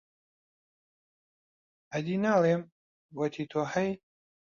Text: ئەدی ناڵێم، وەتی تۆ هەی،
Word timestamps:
ئەدی 1.91 2.15
ناڵێم، 2.25 2.61
وەتی 3.17 3.45
تۆ 3.51 3.61
هەی، 3.73 3.91